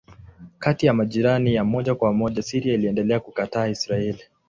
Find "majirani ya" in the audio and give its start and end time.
0.93-1.63